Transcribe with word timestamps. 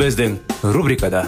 Біздің 0.00 0.38
рубрикада 0.72 1.26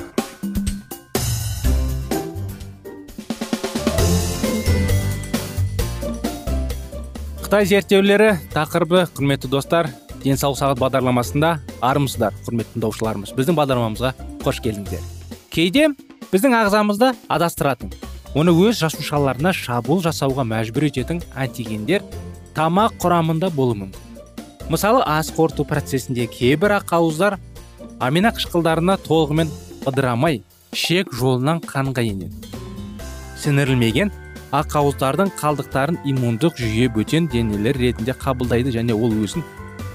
қытай 7.43 7.69
зерттеулері 7.69 8.31
тақырыбы 8.55 9.03
құрметті 9.12 9.50
достар 9.53 9.91
денсаулық 10.23 10.56
сағат 10.62 10.81
бағдарламасында 10.81 11.50
армысыздар 11.84 12.39
құрметті 12.47 12.78
тыңдаушыларымыз 12.78 13.34
біздің 13.37 13.61
бағдарламамызға 13.61 14.15
қош 14.47 14.62
келдіңіздер 14.65 15.05
кейде 15.53 15.91
біздің 16.33 16.56
ағзамызды 16.62 17.12
адастыратын 17.28 17.93
оны 18.33 18.56
өз 18.56 18.81
жасушаларына 18.81 19.53
шабуыл 19.53 20.00
жасауға 20.09 20.48
мәжбүр 20.48 20.89
ететін 20.89 21.20
антигендер 21.37 22.09
тамақ 22.56 22.97
құрамында 23.05 23.53
болуы 23.53 23.83
мүмкін 23.84 24.73
мысалы 24.73 25.05
ас 25.05 25.28
қорыту 25.37 25.69
процесінде 25.69 26.25
кейбір 26.41 26.78
ақауыздар 26.81 27.37
амина 28.03 28.33
қышқылдарына 28.34 28.97
толығымен 29.05 29.50
ыдырамай 29.86 30.41
шек 30.75 31.12
жолынан 31.14 31.61
қанға 31.62 32.03
енеді. 32.03 32.34
Сіңірілмеген 33.39 34.11
ақауыздардың 34.59 35.31
қалдықтарын 35.39 36.00
иммундық 36.11 36.59
жүйе 36.59 36.89
бөтен 36.97 37.28
денелер 37.31 37.78
ретінде 37.78 38.17
қабылдайды 38.25 38.75
және 38.75 38.97
ол 38.97 39.14
өзін 39.22 39.47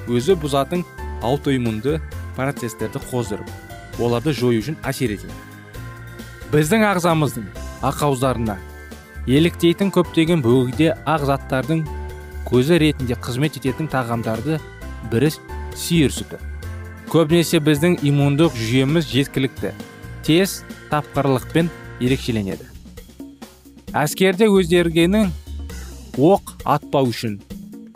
өзі 0.08 0.38
бұзатын 0.40 0.86
аутоиммунды 1.20 2.00
процестерді 2.40 3.04
қоздырып 3.12 4.00
оларды 4.00 4.32
жою 4.32 4.64
үшін 4.64 4.80
әсер 4.88 5.12
етеді. 5.18 5.36
Біздің 6.54 6.88
ағзамыздың 6.94 7.52
ақауыздарына 7.92 8.56
еліктейтін 9.28 9.92
көптеген 9.92 10.48
бөгде 10.48 10.94
ақ 11.04 11.28
заттардың 11.28 11.84
көзі 12.48 12.80
ретінде 12.88 13.20
қызмет 13.20 13.60
ететін 13.60 13.92
тағамдарды 13.92 14.62
бірі 15.12 15.36
сиыр 15.76 16.16
сүті. 16.16 16.40
Көбінесе 17.08 17.62
біздің 17.64 18.02
иммундық 18.04 18.56
жүйеміз 18.60 19.08
жеткілікті. 19.08 19.72
Тез 20.28 20.62
тапқырлықпен 20.92 21.70
ерекшеленеді. 22.04 22.68
Әскерде 23.96 24.50
өздергенің 24.52 25.32
оқ 26.20 26.52
атпау 26.68 27.08
үшін 27.14 27.38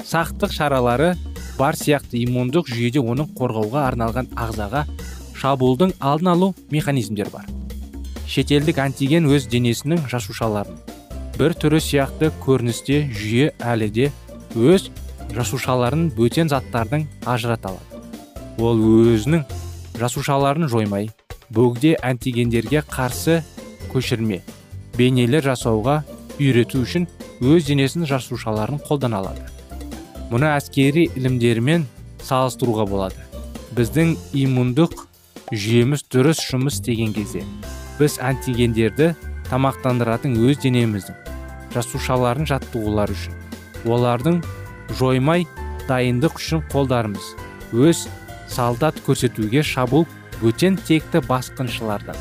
сақтық 0.07 0.55
шаралары 0.55 1.11
бар 1.57 1.75
сияқты 1.75 2.21
иммундық 2.23 2.71
жүйеде 2.71 3.03
оның 3.03 3.33
қорғауға 3.35 3.83
арналған 3.89 4.31
ағзаға 4.39 4.85
шабуылдың 5.41 5.93
алдын 5.99 6.31
алу 6.31 6.53
механизмдер 6.71 7.29
бар. 7.33 7.45
Шетелдік 8.31 8.79
антиген 8.79 9.27
өз 9.27 9.49
денесінің 9.51 10.07
жасушаларын 10.07 10.79
бір 11.35 11.57
түрі 11.59 11.83
сияқты 11.83 12.31
көріністе 12.45 13.03
жүйе 13.11 13.51
әлі 13.59 13.91
де 13.91 14.11
өз 14.55 14.87
жасушаларын 15.35 16.09
бөтен 16.15 16.51
заттардың 16.51 17.09
ажырата 17.25 17.73
алады. 17.73 17.90
Ол 18.57 18.81
өзінің 19.13 19.45
жасушаларын 19.99 20.67
жоймай 20.71 21.09
бөгде 21.53 21.95
антигендерге 22.01 22.83
қарсы 22.87 23.41
көшірме 23.91 24.41
бейнелер 24.97 25.45
жасауға 25.45 26.01
үйрету 26.39 26.81
үшін 26.85 27.07
өз 27.41 27.65
денесінің 27.67 28.09
жасушаларын 28.09 28.81
қолдана 28.87 29.21
алады. 29.21 29.47
Мұны 30.31 30.51
әскери 30.55 31.07
ілімдерімен 31.17 31.87
салыстыруға 32.23 32.85
болады. 32.87 33.23
Біздің 33.75 34.15
иммундық 34.37 34.93
жүйеміз 35.51 36.05
дұрыс 36.11 36.39
жұмыс 36.47 36.79
істеген 36.79 37.11
кезде 37.15 37.43
біз 37.99 38.17
антигендерді 38.23 39.11
тамақтандыратын 39.49 40.37
өз 40.39 40.61
денеміздің 40.63 41.17
жасушаларын 41.75 42.47
жаттығулар 42.47 43.11
үшін 43.11 43.35
олардың 43.91 44.39
жоймай 44.99 45.43
дайындық 45.89 46.39
үшін 46.39 46.63
қолдарымыз 46.71 47.33
өз 47.75 48.05
солдат 48.51 48.99
көрсетуге 49.05 49.63
шабуыл 49.63 50.05
бөтен 50.41 50.77
текті 50.87 51.21
басқыншылардан. 51.27 52.17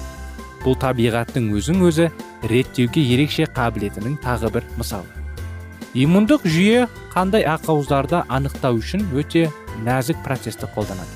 Бұл 0.65 0.77
табиғаттың 0.81 1.49
өзін 1.57 1.83
өзі 1.89 2.11
реттеуге 2.51 3.03
ерекше 3.15 3.47
қабілетінің 3.57 4.19
тағы 4.25 4.51
бір 4.57 4.67
мысалы. 4.79 5.09
Иммундық 5.97 6.45
жүйе 6.47 6.85
қандай 7.15 7.47
ақауыздарды 7.49 8.21
анықтау 8.29 8.79
үшін 8.79 9.07
өте 9.17 9.49
нәзік 9.87 10.21
процесті 10.23 10.69
қолданады. 10.75 11.11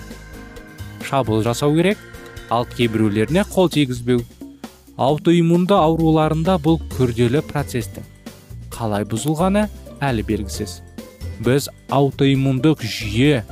Шабуыл 1.05 1.45
жасау 1.45 1.77
керек 1.77 2.01
ал 2.51 2.67
кейбіреулеріне 2.67 3.45
қол 3.53 3.71
тигізбеу. 3.71 4.25
Аутоиммунды 4.97 5.75
ауруларында 5.75 6.57
бұл 6.63 6.81
күрделі 6.97 7.43
процестің 7.47 8.07
қалай 8.75 9.07
бұзылғаны 9.07 9.69
әлі 10.03 10.25
белгісіз. 10.27 10.81
Біз 11.45 11.69
аутоиммундық 11.91 12.83
жүйе 12.83 13.43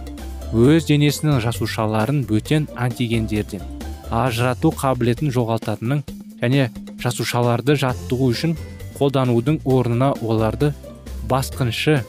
өз 0.52 0.84
денесінің 0.84 1.38
жасушаларын 1.40 2.18
бөтен 2.28 2.66
антигендерден 2.76 3.62
ажырату 4.12 4.68
қабілетін 4.76 5.32
жоғалтатынын 5.32 6.02
және 6.42 6.66
жасушаларды 7.00 7.78
жаттығу 7.80 8.28
үшін 8.34 8.52
қолданудың 8.98 9.62
орнына 9.64 10.10
оларды 10.20 10.74
басқыншы 11.30 12.02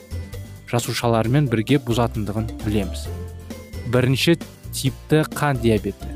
жасушалармен 0.68 1.48
бірге 1.48 1.80
бұзатындығын 1.88 2.52
білеміз. 2.66 3.08
Бірінші 3.94 4.36
типті 4.76 5.24
қан 5.32 5.64
диабеті. 5.64 6.12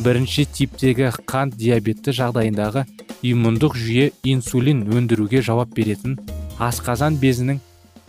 Бірінші 0.00 0.48
типтегі 0.48 1.12
қант 1.28 1.60
диабеті 1.60 2.16
жағдайындағы 2.16 2.86
иммундық 3.20 3.76
жүйе 3.76 4.12
инсулин 4.24 4.86
өндіруге 4.88 5.44
жауап 5.44 5.76
беретін 5.76 6.16
асқазан 6.56 7.20
безінің 7.20 7.60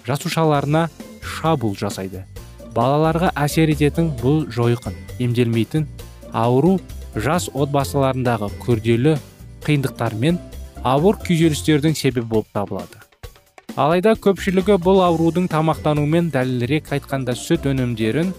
жасушаларына 0.07 0.87
шабуыл 1.19 1.75
жасайды. 1.75 2.23
Балаларға 2.75 3.31
әсер 3.39 3.71
ететін 3.73 4.11
бұл 4.21 4.45
жойқын 4.53 4.95
емделмейтін 5.23 5.87
ауру 6.33 6.77
жас 7.15 7.49
отбасыларындағы 7.53 8.51
күрделі 8.61 9.15
қиындықтар 9.65 10.15
мен 10.19 10.39
ауыр 10.83 11.17
күйзелістердің 11.25 11.95
себебі 11.97 12.27
болып 12.29 12.51
табылады. 12.53 13.01
Алайда 13.79 14.13
көпшілігі 14.19 14.77
бұл 14.83 15.01
аурудың 15.05 15.47
тамақтанумен 15.51 16.29
дәлірек 16.33 16.91
айтқанда 16.95 17.35
сүт 17.37 17.67
өнімдерін 17.69 18.33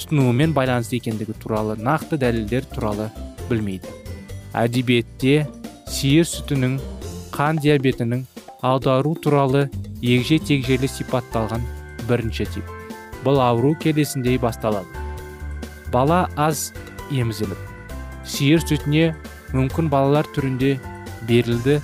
тұтынуымен 0.00 0.54
байланысты 0.56 1.00
екендігі 1.00 1.36
туралы 1.42 1.76
нақты 1.80 2.20
дәлелдер 2.20 2.68
туралы 2.74 3.10
білмейді. 3.48 3.90
Әдебиетте 4.56 5.46
сиыр 5.90 6.28
сүтінің 6.28 6.78
қан 7.34 7.60
диабетінің 7.62 8.24
аудару 8.62 9.16
туралы 9.20 9.66
егжей 10.02 10.40
тегжейлі 10.40 10.88
сипатталған 10.90 11.66
бірінші 12.08 12.48
тип. 12.54 12.75
Бұл 13.26 13.40
ауру 13.42 13.74
келесіндей 13.82 14.38
басталады. 14.38 14.86
Бала 15.90 16.26
аз 16.38 16.70
емізіліп 17.10 17.58
сиыр 18.26 18.62
сүтіне 18.62 19.12
мүмкін 19.54 19.88
балалар 19.90 20.26
түрінде 20.34 20.76
берілді 21.28 21.78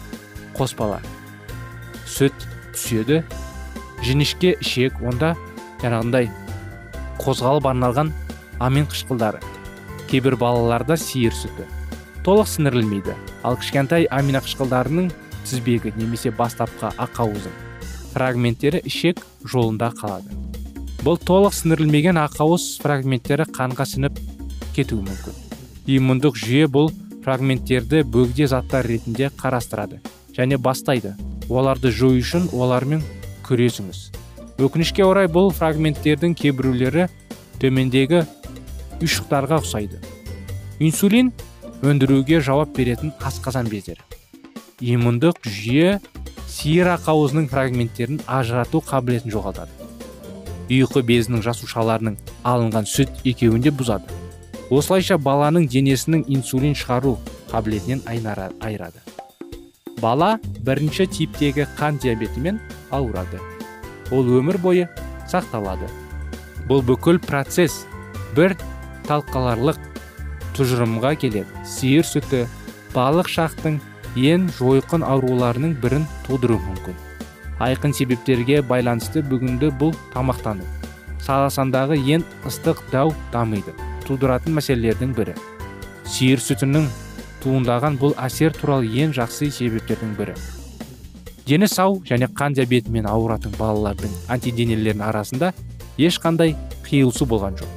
қоспалар. 0.57 1.05
Сүт 2.07 2.35
түседі 2.75 3.23
жіңішке 4.03 4.57
ішек 4.61 4.99
онда 5.03 5.33
жаңағындай 5.83 6.31
қозғалып 7.23 7.69
арналған 7.71 8.13
амин 8.63 8.87
қышқылдары. 8.91 9.43
Кейбір 10.11 10.37
балаларда 10.37 10.99
сиыр 10.99 11.35
сүті. 11.35 11.67
Толық 12.27 12.51
сіңірілмейді. 12.51 13.17
Ал 13.43 13.57
кішкентай 13.59 14.07
амина 14.11 14.43
қышқылдарының 14.45 15.11
тізбегі 15.47 15.95
немесе 15.97 16.35
бастапқы 16.35 16.93
ақауыздың 17.03 17.55
фрагменттері 18.13 18.83
ішек 18.85 19.23
жолында 19.49 19.91
қалады. 19.97 20.42
Бұл 21.03 21.17
толық 21.19 21.51
сіңірілмеген 21.57 22.19
ақауыз 22.23 22.77
фрагменттері 22.79 23.49
қанға 23.51 23.89
сіңіп 23.91 24.21
кетуі 24.77 25.03
мүмкін. 25.03 25.35
Иммундық 25.91 26.39
жүйе 26.39 26.69
бұл 26.71 26.93
фрагменттерді 27.25 28.05
бөгде 28.07 28.47
заттар 28.47 28.87
ретінде 28.87 29.33
қарастырады 29.35 29.99
және 30.37 30.61
бастайды. 30.63 31.17
Оларды 31.51 31.91
жою 31.91 32.23
үшін 32.23 32.47
олармен 32.55 33.03
күресіңіз. 33.43 34.05
Өкінішке 34.63 35.03
орай 35.03 35.27
бұл 35.27 35.51
фрагменттердің 35.51 36.39
кейбіреулері 36.39 37.09
төмендегі 37.59 38.23
ұйшықтарға 39.03 39.59
ұқсайды. 39.59 39.99
Инсулин 40.79 41.35
өндіруге 41.83 42.39
жауап 42.39 42.77
беретін 42.79 43.11
асқазан 43.19 43.67
бездері. 43.67 44.07
Иммундық 44.79 45.43
жүйе 45.43 45.99
сиыр 46.47 46.95
ақауызының 46.95 47.51
фрагменттерін 47.51 48.23
ажырату 48.31 48.87
қабілетін 48.87 49.35
жоғалтады. 49.35 49.82
Ұйқы 50.71 51.03
безінің 51.07 51.43
жасушаларының 51.45 52.19
алынған 52.47 52.87
сүт 52.89 53.23
екеуін 53.25 53.65
де 53.65 53.73
бұзады. 53.75 54.07
Осылайша 54.73 55.19
баланың 55.19 55.67
денесінің 55.69 56.25
инсулин 56.33 56.77
шығару 56.79 57.19
қабілетінен 57.51 58.03
айырады. 58.09 59.03
Бала 60.01 60.39
бірінші 60.65 61.07
типтегі 61.07 61.67
қан 61.79 62.01
диабетімен 62.03 62.61
ауырады. 62.91 63.39
Ол 64.11 64.27
өмір 64.39 64.59
бойы 64.63 64.89
сақталады. 65.31 65.91
Бұл 66.69 66.83
бүкіл 66.89 67.21
процесс 67.23 67.83
бір 68.37 68.57
талқаларлық 69.09 69.79
тұжырымға 70.57 71.15
келеді. 71.21 71.47
Сиыр 71.69 72.07
сүті 72.09 72.47
балық 72.97 73.29
шақтың 73.29 73.81
ең 74.17 74.51
жойқын 74.59 75.05
ауруларының 75.07 75.77
бірін 75.85 76.09
тудыруы 76.27 76.61
мүмкін. 76.65 76.97
Айқын 77.61 77.93
себептерге 77.93 78.63
байланысты 78.63 79.23
бүгінгі 79.27 79.73
бұл 79.81 79.93
тамақтану. 80.15 80.65
Саласандағы 81.23 81.99
ең 82.01 82.25
ыстық 82.49 82.81
дау 82.93 83.13
дамиды. 83.33 83.75
Тудыратын 84.07 84.57
мәселелердің 84.57 85.13
бірі. 85.15 85.37
Сиыр 86.09 86.43
сүтінің 86.43 86.89
туындаған 87.43 87.99
бұл 88.01 88.17
әсер 88.19 88.55
туралы 88.57 88.91
ең 89.05 89.15
жақсы 89.17 89.51
себептердің 89.55 90.17
бірі. 90.19 90.35
Дені 91.47 91.69
сау 91.69 92.01
және 92.07 92.29
қан 92.39 92.55
диабетімен 92.55 93.07
ауыратын 93.11 93.55
балалардың 93.59 94.13
антиденелерінің 94.31 95.07
арасында 95.09 95.53
ешқандай 95.99 96.55
қиылысу 96.87 97.27
болған 97.27 97.59
жоқ. 97.59 97.73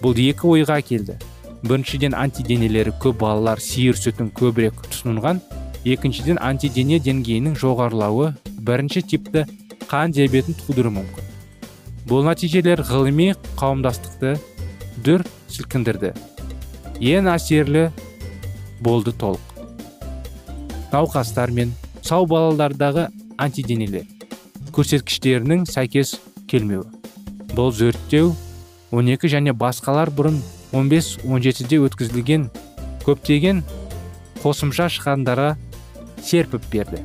Бұл 0.00 0.16
екі 0.16 0.48
ойға 0.48 0.80
келді. 0.80 1.18
Біріншіден 1.62 2.14
антиденелері 2.16 2.94
көп 3.00 3.18
балалар 3.20 3.60
сиыр 3.60 3.98
сүтін 4.00 4.30
көбірек 4.32 4.80
тұтынған 4.86 5.42
екіншіден 5.84 6.40
антидене 6.40 6.96
деңгейінің 7.04 7.58
жоғарылауы 7.60 8.32
бірінші 8.70 9.02
типті 9.02 9.44
қан 9.90 10.14
диабетін 10.14 10.54
тудыруы 10.62 10.94
мүмкін. 11.00 11.26
Бұл 12.06 12.22
нәтижелер 12.28 12.84
ғылыми 12.86 13.32
қауымдастықты 13.58 14.36
дүр 15.02 15.26
сілкіндірді. 15.50 16.14
Ең 17.02 17.30
әсерлі 17.34 17.88
болды 18.80 19.12
толық. 19.12 19.42
Науқастар 20.94 21.50
мен 21.54 21.74
сау 22.02 22.26
балалардағы 22.30 23.08
антиденелер 23.38 24.06
көрсеткіштерінің 24.74 25.66
сәйкес 25.68 26.14
келмеуі. 26.50 26.86
Бұл 27.56 27.72
зерттеу 27.74 28.34
12 28.94 29.30
және 29.34 29.54
басқалар 29.56 30.12
бұрын 30.14 30.38
15-17-де 30.72 31.80
өткізілген 31.86 32.46
көптеген 33.06 33.64
қосымша 34.42 34.86
шығандарға 34.94 35.56
серпіп 36.22 36.70
берді. 36.72 37.02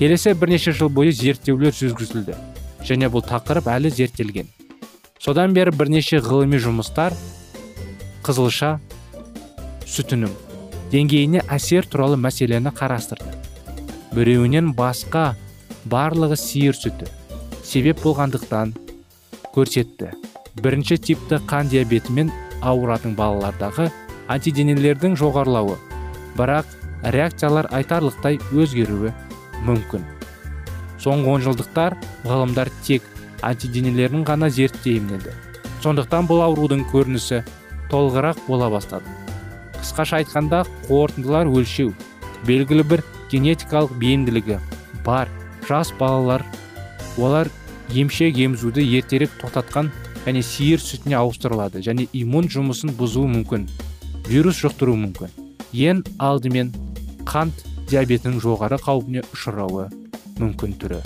Келесі 0.00 0.32
бірнеше 0.32 0.72
жыл 0.72 0.88
бойы 0.88 1.12
зерттеулер 1.12 1.74
жүргізілді 1.76 2.32
және 2.88 3.10
бұл 3.12 3.20
тақырып 3.20 3.66
әлі 3.68 3.90
зерттелген. 3.92 4.46
Содан 5.20 5.52
бері 5.52 5.74
бірнеше 5.76 6.22
ғылыми 6.24 6.56
жұмыстар 6.56 7.12
қызылша 8.24 8.78
сүтінің 9.84 10.32
деңгейіне 10.94 11.44
әсер 11.52 11.84
туралы 11.84 12.16
мәселені 12.16 12.72
қарастырды. 12.72 13.36
Біреуінен 14.16 14.72
басқа 14.72 15.34
барлығы 15.84 16.40
сиыр 16.40 16.80
сүті 16.80 17.12
себеп 17.60 18.00
болғандықтан 18.00 18.72
көрсетті. 19.52 20.14
Бірінші 20.64 20.96
типті 20.96 21.44
қан 21.44 21.68
диабетімен 21.68 22.32
ауыратын 22.64 23.20
балалардағы 23.20 23.92
антиденелердің 24.32 25.20
жоғарылауы. 25.20 25.76
Бірақ 26.40 26.72
реакциялар 27.04 27.68
айтарлықтай 27.68 28.40
өзгеруі 28.56 29.12
мүмкін. 29.66 30.06
Соңғы 31.00 31.36
онжылдықтар 31.36 31.96
ғалымдар 32.24 32.72
тек 32.86 33.06
антиденелерін 33.42 34.26
ғана 34.28 34.50
зерттеймнеді 34.52 35.32
сондықтан 35.80 36.26
бұл 36.28 36.42
аурудың 36.44 36.82
көрінісі 36.90 37.40
толығырақ 37.90 38.42
бола 38.46 38.68
бастады. 38.72 39.08
Қысқаша 39.80 40.20
айтқанда 40.20 40.66
қорытындылар 40.88 41.48
өлшеу. 41.48 41.94
Белгілі 42.44 42.84
бір 42.84 43.02
генетикалық 43.32 43.94
бейімділігі 44.00 44.58
бар. 45.06 45.30
Жас 45.68 45.92
балалар 45.98 46.44
олар 47.16 47.48
емшек 47.94 48.36
емізуді 48.36 48.84
ертерек 48.98 49.32
тоқтатқан 49.40 49.88
және 50.26 50.42
сиыр 50.44 50.82
сүтіне 50.84 51.16
ауыстырылады 51.16 51.80
және 51.84 52.08
иммун 52.12 52.50
жұмысын 52.52 52.92
бұзуы 52.98 53.30
мүмкін 53.32 53.68
вирус 54.28 54.60
жұқтыруы 54.60 54.98
мүмкін. 55.06 55.32
Ең 55.72 56.04
алдымен 56.18 56.74
қант 57.24 57.64
диабетінің 57.90 58.40
жоғары 58.42 58.78
қаупіне 58.80 59.24
ұшырауы 59.34 59.88
мүмкін 60.40 60.76
түрі. 60.80 61.00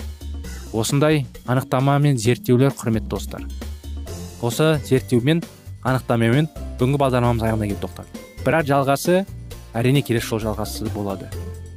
Осындай 0.74 1.24
анықтама 1.46 1.96
мен 2.02 2.18
зерттеулер 2.18 2.74
құрметті 2.76 3.08
достар. 3.14 3.46
Осы 4.42 4.74
зерттеумен 4.84 5.42
анықтамамен 5.84 6.50
бүгінгі 6.78 7.00
бағдарламамыз 7.00 7.46
аяғына 7.48 7.70
келіп 7.70 7.82
тоқтады 7.86 8.24
бірақ 8.44 8.68
жалғасы 8.68 9.22
әрине 9.72 10.02
келесі 10.04 10.34
жол 10.34 10.42
жалғасы 10.44 10.90
болады. 10.92 11.30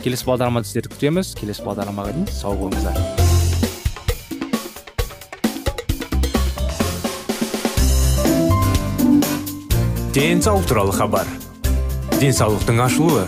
Келесі 0.03 0.27
бағдарламада 0.27 0.67
сіздерді 0.67 0.91
күтеміз. 0.93 1.31
Келесі 1.39 1.63
бағдарламаға 1.63 2.11
дейін 2.11 2.27
сау 2.27 2.57
болыңыздар. 2.59 2.99
Денсаулық 10.17 10.67
туралы 10.69 10.93
хабар. 10.97 11.27
Денсаулықтың 12.19 12.79
ашылуы. 12.83 13.27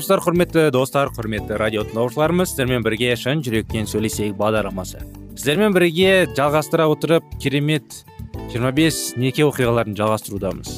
Армысыздар 0.00 0.22
құрметті 0.24 0.62
достар 0.72 1.10
құрметті 1.12 1.58
радио 1.60 1.82
тыңдаушыларымыз 1.84 2.54
сіздермен 2.54 2.80
бірге 2.80 3.10
шын 3.20 3.42
жүректен 3.44 3.84
сөйлесейік 3.84 4.32
бағдарламасы. 4.38 5.02
Сіздермен 5.36 5.74
бірге 5.76 6.24
жалғастыра 6.32 6.86
отырып 6.88 7.26
керемет 7.42 7.98
25 8.54 9.18
неке 9.20 9.44
оқиғаларын 9.44 9.98
жалғастырудамыз. 9.98 10.70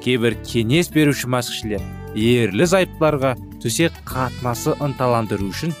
Кейбір 0.00 0.38
кеңес 0.48 0.88
беруші 0.94 1.28
мәсіхшілер 1.28 1.84
ерлі 2.16 2.68
зайыптыларға 2.72 3.34
төсек 3.60 3.98
қатынасы 4.08 4.72
ынталандыру 4.80 5.50
үшін 5.50 5.74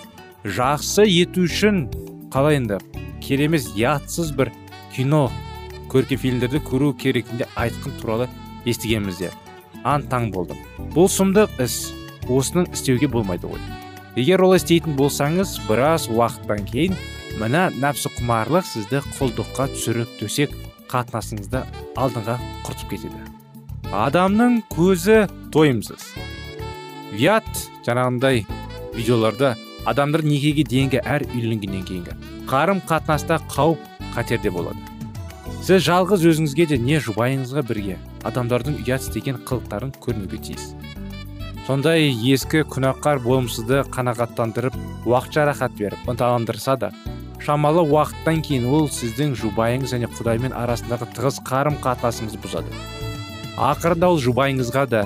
жақсы 0.44 1.06
ету 1.08 1.46
үшін 1.48 1.86
қалай 2.34 2.58
енді 2.60 2.82
керемет 3.24 3.70
ятсыз 3.80 4.34
бір 4.36 4.52
кино 4.92 5.30
көркем 5.88 6.20
фильмдерді 6.20 6.60
көру 6.68 6.92
керектігінде 6.92 7.48
айтқын 7.56 7.96
туралы 8.02 8.28
естігенбіздер 8.68 9.32
аң 9.88 10.04
таң 10.12 10.28
болдым. 10.34 10.60
Бұл 10.92 11.08
сұмдық 11.08 11.56
іс 11.64 11.80
осының 12.30 12.70
істеуге 12.74 13.08
болмайды 13.10 13.50
ғой. 13.50 13.60
Егер 14.16 14.42
олай 14.46 14.60
істейтін 14.60 14.96
болсаңыз 14.98 15.56
біраз 15.68 16.08
уақыттан 16.10 16.64
кейін 16.70 16.96
мына 17.38 17.68
нәпсі 17.82 18.10
құмарлық 18.16 18.66
сізді 18.66 19.02
құлдыққа 19.18 19.68
түсіріп 19.74 20.16
төсек 20.20 20.54
қатынасыңызды 20.90 21.62
алдыңға 21.94 22.36
құртып 22.66 22.94
кетеді. 22.94 23.22
Адамның 23.90 24.60
көзі 24.70 25.24
тойымсыз. 25.54 26.02
Ұят 27.14 27.46
жаңағындай 27.86 28.44
видеоларда 28.94 29.56
адамдар 29.90 30.22
некеге 30.26 30.66
дейінгі 30.66 31.00
әр 31.02 31.24
үйленгеннен 31.30 31.86
кейінгі 31.86 32.14
қарым 32.50 32.82
қатынаста 32.86 33.40
қауіп 33.50 33.82
қатерде 34.14 34.50
болады. 34.54 34.78
Сіз 35.62 35.84
жалғыз 35.86 36.26
өзіңізге 36.30 36.66
де 36.70 36.78
не 36.80 37.00
жұбайыңызға 37.02 37.64
бірге 37.68 37.98
адамдардың 38.26 38.80
ұят 38.82 39.06
істеген 39.06 39.42
қылықтарын 39.46 39.94
көрмеуге 40.02 40.40
тиіс. 40.46 40.72
Сондай 41.70 42.08
ескі 42.10 42.64
күнәқар 42.66 43.20
болымсызды 43.22 43.84
қанағаттандырып 43.94 44.74
уақытша 45.06 45.44
рахат 45.46 45.74
беріп 45.78 46.08
ынталандырса 46.10 46.74
да 46.82 46.88
шамалы 47.44 47.84
уақыттан 47.84 48.40
кейін 48.42 48.64
ол 48.66 48.88
сіздің 48.90 49.36
жұбайыңыз 49.38 49.92
және 49.94 50.08
құдаймен 50.10 50.56
арасындағы 50.58 51.06
тығыз 51.14 51.38
қарым 51.46 51.76
қатынасыңызды 51.84 52.40
бұзады. 52.42 52.74
Ақырында 53.54 54.10
ол 54.10 54.18
жұбайыңызға 54.18 54.82
да 54.90 55.04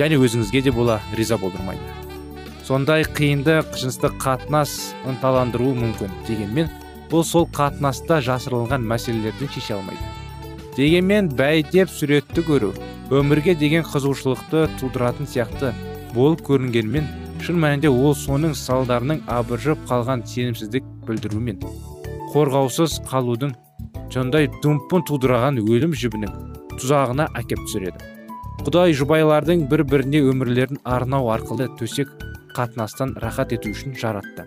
және 0.00 0.16
өзіңізге 0.16 0.62
де 0.64 0.72
бола 0.72 0.96
риза 1.12 1.36
болдырмайды. 1.36 1.84
Сондай 2.64 3.04
қиынды 3.04 3.58
жыныстық 3.76 4.16
қатынас 4.24 4.94
ынталандыруы 5.12 5.74
мүмкін 5.76 6.16
дегенмен 6.24 6.72
бұл 7.12 7.20
сол 7.20 7.44
қатынаста 7.52 8.22
жасырылған 8.24 8.80
мәселелерді 8.94 9.50
шеше 9.52 9.76
алмайды. 9.76 10.08
Дегенмен 10.72 11.28
бәйдеп 11.36 11.92
суретті 11.92 12.48
көру 12.48 12.72
өмірге 13.12 13.58
деген 13.60 13.84
қызығушылықты 13.84 14.70
тудыратын 14.80 15.28
сияқты 15.28 15.74
болып 16.14 16.42
көрінгенмен 16.46 17.08
шын 17.44 17.58
мәнінде 17.62 17.90
ол 17.92 18.14
соның 18.18 18.54
салдарының 18.58 19.22
абыржып 19.30 19.80
қалған 19.90 20.24
сенімсіздік 20.26 20.86
білдіру 21.06 21.40
мен 21.40 21.60
қорғаусыз 22.32 22.98
қалудың 23.08 23.54
сондай 24.12 24.48
дүмпін 24.62 25.04
тудыраған 25.08 25.60
өлім 25.62 25.94
жібінің 25.96 26.32
тұзағына 26.78 27.28
әкеп 27.38 27.60
түсіреді. 27.66 28.00
Құдай 28.66 28.94
жұбайлардың 28.98 29.66
бір 29.70 29.84
біріне 29.88 30.22
өмірлерін 30.32 30.80
арнау 30.84 31.30
арқылы 31.32 31.68
төсек 31.78 32.10
қатынастан 32.56 33.14
рахат 33.22 33.52
ету 33.56 33.70
үшін 33.72 33.94
жаратты. 33.98 34.46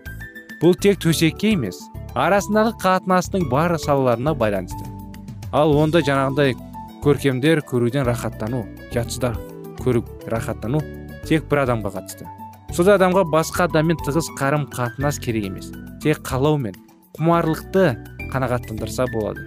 Бұл 0.61 0.75
тек 0.77 0.99
төсекке 1.01 1.53
емес 1.55 1.79
арасындағы 2.13 2.75
қатынастың 2.83 3.47
бар 3.49 3.77
салаларына 3.79 4.35
байланысты. 4.37 4.85
Ал 5.51 5.73
онда 5.77 6.03
жаңағындай 6.05 6.55
көркемдер 7.03 7.63
көруден 7.67 8.05
рахаттану 8.05 8.65
ұятсыздар 8.91 9.39
көріп 9.81 10.27
рахаттану 10.31 10.83
тек 11.27 11.47
бір 11.49 11.65
адамға 11.65 11.93
қатысты. 11.97 12.27
Сол 12.75 12.91
адамға 12.93 13.25
басқа 13.31 13.67
адаммен 13.67 13.99
тығыз 14.05 14.29
қарым 14.39 14.67
қатынас 14.71 15.19
керек 15.21 15.49
емес. 15.49 15.71
Тек 16.03 16.21
қалау 16.25 16.57
мен 16.57 16.77
құмарлықты 17.17 17.97
қанағаттандырса 18.31 19.07
болады. 19.11 19.43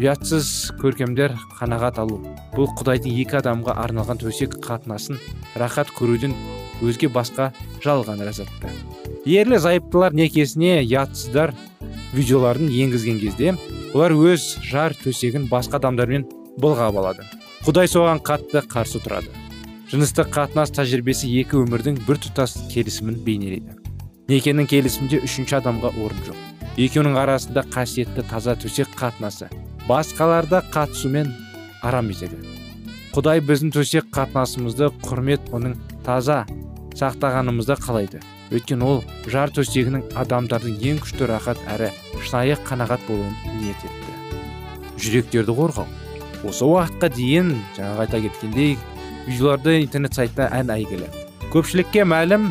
Ұятсыз 0.00 0.70
көркемдер 0.80 1.34
қанағат 1.58 1.98
алу 2.00 2.22
бұл 2.54 2.70
құдайдың 2.78 3.18
екі 3.20 3.36
адамға 3.42 3.74
арналған 3.82 4.22
төсек 4.22 4.56
қатынасын 4.64 5.18
рахат 5.60 5.90
көруден 5.92 6.32
өзге 6.80 7.10
басқа 7.12 7.50
жалған 7.84 8.22
ләззатты. 8.24 8.72
Ерлі 9.28 9.58
зайыптылар 9.60 10.16
некесіне 10.16 10.78
ұятсыздар 10.86 11.52
видеоларын 12.14 12.72
енгізген 12.72 13.20
кезде 13.20 13.52
олар 13.92 14.16
өз 14.16 14.54
жар 14.64 14.96
төсегін 14.96 15.50
басқа 15.52 15.82
адамдармен 15.82 16.24
былғап 16.56 16.96
алады. 16.96 17.28
Құдай 17.66 17.90
соған 17.92 18.24
қатты 18.24 18.64
қарсы 18.64 19.02
тұрады. 19.04 19.28
Жыныстық 19.90 20.28
қатынас 20.30 20.70
тәжірибесі 20.70 21.26
екі 21.40 21.56
өмірдің 21.64 21.96
бір 22.06 22.20
тұтас 22.22 22.52
келісімін 22.70 23.16
бейнелейді. 23.26 23.74
Некенің 24.30 24.68
келісімінде 24.70 25.18
үшінші 25.26 25.56
адамға 25.58 25.90
орын 25.98 26.20
жоқ. 26.28 26.36
Екеуінің 26.78 27.16
арасында 27.18 27.64
қасиетті 27.74 28.22
таза 28.30 28.54
төсек 28.54 28.92
қатынасы 28.94 29.48
басқаларда 29.88 30.60
қатысумен 30.70 31.32
арам 31.82 32.12
етеді. 32.14 32.38
Құдай 33.10 33.42
біздің 33.42 33.72
төсек 33.74 34.06
қатынасымызды 34.14 34.92
құрмет 35.02 35.50
оның 35.50 35.74
таза 36.06 36.44
сақтағанымызды 36.94 37.74
қалайды. 37.82 38.22
Өйткені 38.54 38.86
ол 38.86 39.02
жар 39.26 39.50
төсегінің 39.50 40.06
адамдардың 40.22 40.78
ең 40.92 41.02
күшті 41.02 41.26
рахат 41.32 41.58
әрі 41.66 41.90
шынайы 42.22 42.54
қанағат 42.62 43.02
болуын 43.10 43.34
ниет 43.58 43.82
етті. 43.90 44.14
Жүректерді 45.02 45.58
қорғау. 45.58 45.90
Осы 46.46 46.64
уақытқа 46.64 47.10
дейін 47.18 47.56
жаңағы 47.76 48.06
айта 48.06 48.22
кеткендей 48.22 48.78
видеоларды 49.26 49.80
интернет 49.82 50.16
сайтта 50.16 50.48
ән 50.54 50.72
әйгілі 50.74 51.08
көпшілікке 51.52 52.04
мәлім 52.08 52.50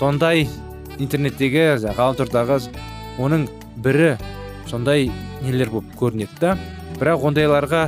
сондай 0.00 0.46
интернеттегі 1.02 1.64
ғаламтордағы 1.84 2.58
оның 3.22 3.46
бірі 3.84 4.16
сондай 4.70 5.10
нелер 5.42 5.70
болып 5.72 5.92
көрінеді 6.00 6.40
да 6.40 6.56
бірақ 6.98 7.26
ондайларға 7.30 7.86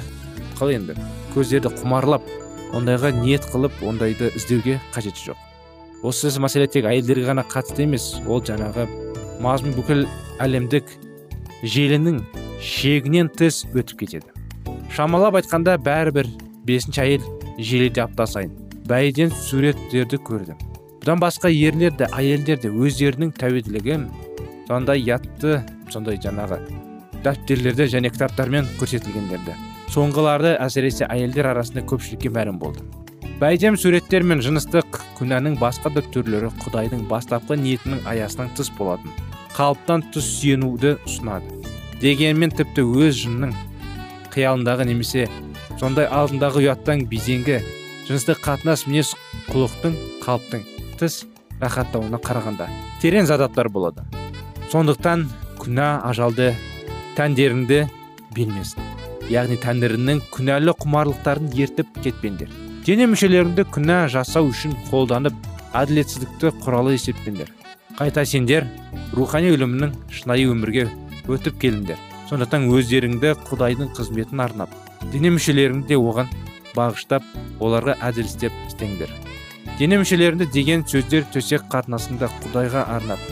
қалай 0.59 0.79
енді 0.81 0.97
көздерді 1.35 1.73
құмарлап 1.81 2.27
ондайға 2.75 3.13
ниет 3.21 3.47
қылып 3.53 3.83
ондайды 3.87 4.31
іздеуге 4.35 4.81
қажеті 4.95 5.31
жоқ 5.31 6.05
осы 6.05 6.31
мәселе 6.43 6.67
тек 6.69 6.89
әйелдерге 6.91 7.31
ғана 7.31 7.45
қатысты 7.49 7.87
емес 7.87 8.15
ол 8.27 8.43
жаңағы 8.45 8.87
мазмұн 9.45 9.77
бүкіл 9.79 10.05
әлемдік 10.45 10.91
желінің 11.63 12.21
шегінен 12.61 13.31
тыс 13.33 13.63
өтіп 13.73 14.05
кетеді 14.05 14.35
шамалап 14.95 15.39
айтқанда 15.41 15.79
бәрібір 15.85 16.29
бесінші 16.67 17.03
әйел 17.05 17.25
желіде 17.59 18.05
апта 18.05 18.27
сайын. 18.27 18.55
Бәйден 18.89 19.31
суреттерді 19.33 20.19
көрдім. 20.25 20.59
Бұдан 21.05 21.21
басқа 21.21 21.51
ерлер 21.53 21.93
де 21.99 22.09
әйелдер 22.17 22.59
де 22.63 22.71
өздерінің 22.73 23.35
тәуелділігін 23.39 24.09
сондай 24.69 25.05
ятты 25.05 25.59
сондай 25.93 26.17
жаңағы 26.17 26.59
дәптерлерде 27.25 27.87
және 27.93 28.11
кітаптармен 28.13 28.69
көрсетілгендерді. 28.81 29.57
Соңғыларды 29.93 30.55
әсіресе 30.61 31.09
әйелдер 31.13 31.51
арасында 31.53 31.85
көпшілікке 31.89 32.33
мәлім 32.33 32.59
болды. 32.61 32.85
Бәйдем 33.41 33.77
суреттер 33.81 34.25
мен 34.25 34.41
жыныстық 34.45 35.01
күнәнің 35.19 35.59
басқа 35.61 35.93
да 35.95 36.03
түрлері 36.15 36.51
құдайдың 36.65 37.05
бастапқы 37.11 37.57
ниетінің 37.61 38.05
аясынан 38.09 38.53
тыс 38.57 38.71
болатын. 38.79 39.13
Қалыптан 39.57 40.05
тыс 40.15 40.29
сүйенуді 40.39 40.97
ұсынады. 41.05 41.61
Дегенмен 42.01 42.53
тіпті 42.55 42.85
өз 42.85 43.19
жынның 43.25 43.55
қиялындағы 44.35 44.89
немесе 44.89 45.29
сондай 45.81 46.09
алдындағы 46.09 46.65
ұяттан 46.65 47.07
безеңгі 47.11 47.61
жыныстық 48.09 48.43
қатынас 48.45 48.87
мінез 48.89 49.15
құлықтың 49.51 49.97
қалыптың 50.25 50.67
тыс 51.01 51.23
рахаттауына 51.61 52.21
қарағанда 52.25 52.69
терең 53.03 53.29
задаптар 53.31 53.69
болады. 53.69 54.05
Сондықтан 54.73 55.29
күнә 55.61 55.89
ажалды 56.09 56.53
тәндеріңді 57.17 57.85
бермесін 58.37 58.95
яғни 59.33 59.57
тәндеріңнің 59.63 60.21
күнәлі 60.35 60.75
құмарлықтарын 60.83 61.53
ертіп 61.65 62.01
кетпеңдер. 62.05 62.51
Дене 62.85 63.07
мүшелеріңді 63.09 63.65
күнә 63.73 64.05
жасау 64.13 64.51
үшін 64.51 64.75
қолданып 64.91 65.37
әділетсіздікті 65.75 66.53
құралы 66.65 66.97
есептеңдер. 66.99 67.49
Қайта 67.97 68.27
сендер 68.29 68.67
рухани 69.17 69.55
өлімнің 69.55 69.95
шынайы 70.13 70.51
өмірге 70.53 70.89
өтіп 71.31 71.57
келіңдер. 71.63 72.01
Сондықтан 72.29 72.69
өздеріңді 72.69 73.37
құдайдың 73.49 73.95
қызметін 73.97 74.45
арнап 74.45 74.73
дене 75.13 75.33
мүшелеріңді 75.35 75.89
де 75.93 75.99
оған 76.01 76.33
бағыштап 76.75 77.27
оларға 77.61 77.97
әділ 78.09 78.29
істеп 78.29 78.55
істеңдер. 78.69 79.13
Дене 79.79 79.99
мүшелеріңді 80.01 80.51
деген 80.55 80.85
сөздер 80.89 81.27
төсек 81.35 81.67
қатынасында 81.73 82.31
құдайға 82.43 82.85
арнап 82.97 83.23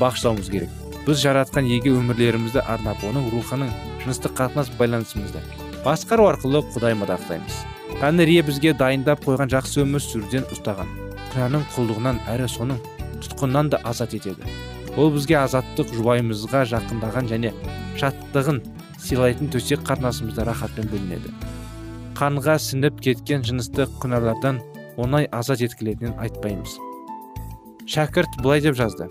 бағыштауымыз 0.00 0.50
керек. 0.52 0.72
Біз 1.06 1.22
жаратқан 1.22 1.68
еге 1.70 1.92
өмірлерімізді 1.94 2.64
арнап 2.66 3.04
оның 3.06 3.30
рухының 3.34 3.70
жыныстық 4.02 4.36
қатынас 4.40 4.72
байланысымызды 4.78 5.42
басқару 5.86 6.26
арқылы 6.26 6.64
құдай 6.74 6.96
мадақтаймыз 6.98 7.62
тәңірие 8.00 8.42
бізге 8.44 8.72
дайындап 8.76 9.22
қойған 9.24 9.48
жақсы 9.54 9.80
өмір 9.84 10.02
сүруден 10.04 10.44
ұстаған. 10.52 10.88
Күнәнің 11.32 11.62
құлдығынан 11.72 12.18
әрі 12.28 12.48
соның 12.50 12.80
тұтқынынан 13.24 13.70
да 13.72 13.80
азат 13.88 14.12
етеді. 14.18 14.44
Ол 15.00 15.12
бізге 15.14 15.38
азаттық 15.40 15.94
жұбайымызға 15.96 16.64
жақындаған 16.72 17.30
және 17.30 17.54
шаттығын 18.00 18.60
сыйлайтын 19.02 19.50
төсек 19.52 19.84
қатынасымызда 19.86 20.46
рахатпен 20.48 20.88
бөлінеді. 20.92 21.32
Қанға 22.16 22.56
сіңіп 22.62 23.00
кеткен 23.04 23.44
жыныстық 23.46 23.98
күнәлардан 24.02 24.62
оңай 24.96 25.28
азат 25.36 25.62
еткілетінін 25.66 26.16
айтпаймыз. 26.24 26.78
Шәкірт 27.86 28.40
былай 28.42 28.64
деп 28.64 28.78
жазды. 28.78 29.08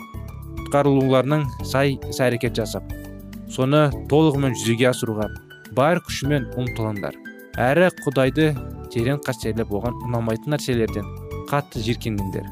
Құтқарылуларының 0.66 1.46
сай 1.64 2.00
іс 2.10 2.20
әрекет 2.24 2.58
жасап 2.58 2.90
соны 3.56 3.88
толығымен 4.10 4.56
жүзеге 4.58 4.90
асыруға 4.90 5.30
бар 5.78 6.02
күшімен 6.08 6.50
ұмтылыңдар. 6.58 7.16
Әрі 7.62 7.92
құдайды 8.02 8.52
терең 8.92 9.22
қастерлеп 9.24 9.72
оған 9.72 9.96
ұнамайтын 10.10 10.56
нәрселерден 10.56 11.08
қатты 11.52 11.84
жиіркеніңдер 11.86 12.50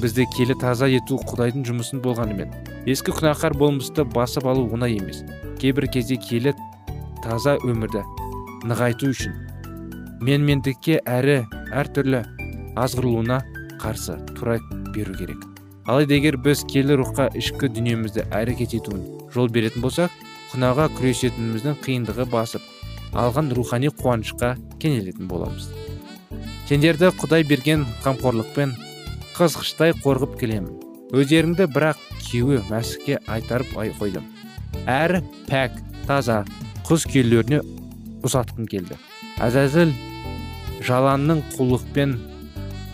бізді 0.00 0.26
келі 0.34 0.56
таза 0.60 0.88
ету 0.92 1.16
құдайдың 1.28 1.64
жұмысын 1.68 2.02
болғанымен 2.04 2.50
ескі 2.90 3.14
күнәһар 3.16 3.56
болмысты 3.56 4.04
басып 4.04 4.48
алу 4.50 4.66
оңай 4.76 4.98
емес. 4.98 5.22
Кейбір 5.60 5.88
кезде 5.92 6.16
келі 6.20 6.54
таза 7.24 7.56
өмірді 7.66 8.04
нығайту 8.68 9.10
үшін 9.12 9.34
менмендікке 10.26 11.00
әрі 11.06 11.42
әртүрлі 11.76 12.22
азғырылуына 12.76 13.40
қарсы 13.82 14.16
тура 14.34 14.58
беру 14.94 15.14
керек. 15.16 15.42
Алайда 15.86 16.16
егер 16.16 16.36
біз 16.42 16.64
келі 16.70 16.96
рухқа 17.00 17.28
ішкі 17.38 17.70
дүниемізді 17.72 18.26
әрекет 18.34 18.74
етуін 18.78 19.04
жол 19.34 19.50
беретін 19.52 19.84
болсақ 19.84 20.14
күнәға 20.52 20.88
күресетініміздің 20.96 21.76
қиындығы 21.84 22.26
басып 22.32 22.64
алған 23.16 23.52
рухани 23.56 23.90
қуанышқа 23.92 24.54
кенелетін 24.82 25.28
боламыз. 25.30 25.70
Сендерді 26.68 27.12
құдай 27.20 27.46
берген 27.46 27.84
қамқорлықпен 28.04 28.74
қызғыштай 29.36 29.94
қорғып 30.02 30.38
келемін. 30.40 30.72
Өздеріңді 31.14 31.68
бірақ 31.70 32.00
күйеуі 32.26 32.64
мәсікке 32.70 33.20
айтарып 33.30 33.76
ай 33.78 33.92
қойдым. 34.00 34.24
Әрі 34.90 35.22
пәк 35.48 35.76
таза 36.06 36.42
құз 36.88 37.06
күйеулеріне 37.10 37.60
ұзатқым 38.26 38.68
келді. 38.70 38.98
Әзәзіл 39.42 39.92
жаланның 40.86 41.42
құлықпен 41.56 42.16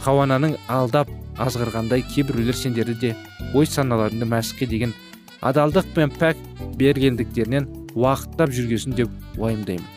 хауананың 0.05 0.57
алдап 0.73 1.11
азғырғандай 1.43 2.05
кейбіреулер 2.13 2.57
сендерді 2.57 2.97
де 3.01 3.15
ой 3.55 3.69
саналарыңды 3.69 4.29
мәсікке 4.29 4.69
деген 4.71 4.95
адалдық 5.41 5.89
пен 5.97 6.13
пәк 6.19 6.41
бергендіктерінен 6.81 7.69
уақыттап 7.95 8.53
жүргесін 8.57 8.97
деп 8.97 9.11
уайымдаймын. 9.39 9.89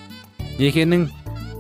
Некенің 0.59 1.07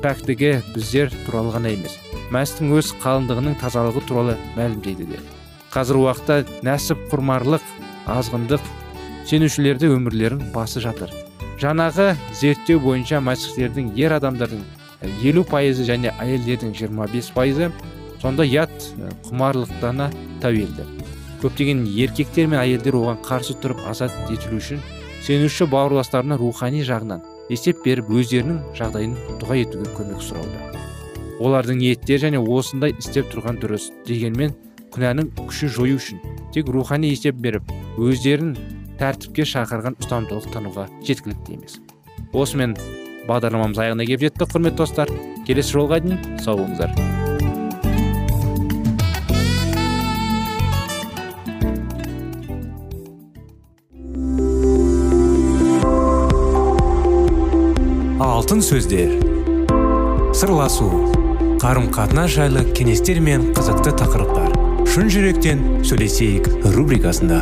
пәктігі 0.03 0.57
біздер 0.75 1.13
туралы 1.25 1.55
ғана 1.55 1.73
емес 1.75 1.99
мәстің 2.33 2.73
өз 2.77 2.91
қалыңдығының 3.03 3.57
тазалығы 3.61 4.01
туралы 4.07 4.37
мәлімдейді 4.55 5.07
де. 5.11 5.19
Қазір 5.73 5.99
уақытта 6.01 6.41
нәсіп 6.65 7.07
құрмарлық 7.11 7.63
азғындық 8.09 8.63
сенушілерді 9.25 9.89
өмірлерін 9.95 10.41
басы 10.53 10.81
жатыр. 10.83 11.09
Жаңағы 11.61 12.11
зерттеу 12.35 12.81
бойынша 12.83 13.21
мәсіхтердің 13.25 13.93
ер 13.97 14.13
адамдардың 14.19 14.61
елу 15.25 15.43
пайызы 15.47 15.85
және 15.87 16.11
әйелдердің 16.21 16.75
25 16.77 17.31
пайызы 17.35 17.71
сонда 18.21 18.45
ят 18.45 18.73
құмарлықтана 19.29 20.11
тәуелді. 20.43 20.85
Көптеген 21.41 21.85
еркектер 21.89 22.49
мен 22.51 22.59
әйелдер 22.61 22.97
оған 22.99 23.21
қарсы 23.25 23.55
тұрып 23.61 23.81
азат 23.89 24.13
етілу 24.33 24.59
үшін 24.61 24.83
сенуші 25.25 25.67
бауырластарына 25.71 26.37
рухани 26.37 26.83
жағынан 26.85 27.23
есеп 27.49 27.83
беріп 27.85 28.09
өздерінің 28.13 28.61
жағдайын 28.77 29.17
дұға 29.41 29.59
етуге 29.63 29.89
көмек 29.97 30.21
сұрауда. 30.25 30.83
Олардың 31.41 31.81
ниеттері 31.81 32.27
және 32.27 32.39
осындай 32.41 32.95
істеп 32.97 33.29
тұрған 33.33 33.59
дұрыс 33.61 33.89
дегенмен 34.07 34.55
күнәнің 34.93 35.33
күшін 35.41 35.73
жою 35.75 35.99
үшін 35.99 36.21
тек 36.55 36.69
рухани 36.71 37.11
есеп 37.11 37.37
беріп 37.43 37.73
өздерін 37.99 38.55
тәртіпке 38.99 39.45
шақырған 39.49 39.99
ұстамдылық 40.01 40.51
тануға 40.53 40.87
жеткілікті 41.05 41.57
емес. 41.59 41.79
Осымен 42.33 42.75
бағдарламамыз 43.29 43.81
аяғына 43.81 44.07
келіп 44.07 44.27
жетті 44.27 44.49
құрметті 44.53 44.81
достар. 44.83 45.11
Келесі 45.45 45.77
жолға 45.77 46.01
дейін 46.03 46.39
сау 46.41 46.59
болыңыздар. 46.61 46.91
Алтын 58.25 58.61
сөздер. 58.61 59.15
Сырласу. 60.35 60.89
Қарым 61.61 61.87
қатынас 61.95 62.35
жайлы 62.35 62.65
кеңестер 62.77 63.21
мен 63.23 63.49
қызықты 63.57 63.95
тақырыптар. 63.97 64.53
Шын 64.91 65.09
жүректен 65.09 65.63
сөйлесейік 65.87 66.51
рубрикасында. 66.75 67.41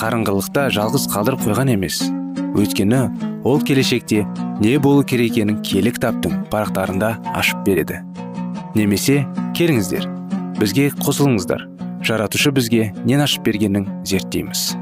қарыңғылықта 0.00 0.70
жалғыз 0.72 1.02
қалдырып 1.12 1.42
қойған 1.44 1.74
емес. 1.74 1.98
Өйткені 2.56 3.00
ол 3.44 3.60
келешекте 3.60 4.22
не 4.62 4.78
болу 4.80 5.04
керек 5.04 5.34
екенін 5.34 5.58
кітаптың 5.60 6.46
парақтарында 6.48 7.10
ашып 7.36 7.60
береді. 7.66 8.00
Немесе 8.74 9.26
келіңіздер 9.58 10.08
бізге 10.56 10.88
қосылыңыздар. 11.04 11.66
Жаратушы 12.00 12.48
бізге 12.56 12.94
нен 13.04 13.20
ашып 13.20 13.44
бергенін 13.44 13.84
зерттейміз. 14.08 14.72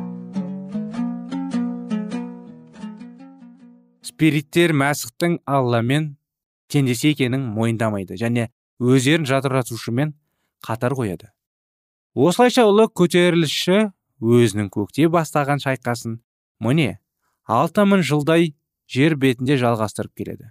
Спириттер 4.06 4.70
мәсіхтің 4.70 5.40
алламен 5.46 6.12
теңдесе 6.70 7.10
екенін 7.16 7.50
мойындамайды 7.58 8.14
және 8.22 8.52
өздерін 8.78 9.26
жатыратушымен 9.26 10.14
қатар 10.62 10.94
қояды. 10.94 11.32
Осылайша 12.14 12.70
ұлы 12.70 12.86
көтерілісші 12.94 13.88
өзінің 14.22 14.70
көкте 14.74 15.08
бастаған 15.12 15.62
шайқасын 15.62 16.18
міне 16.64 16.98
алты 17.44 17.84
мың 17.86 18.02
жылдай 18.02 18.52
жер 18.90 19.16
бетінде 19.16 19.58
жалғастырып 19.60 20.14
келеді. 20.16 20.50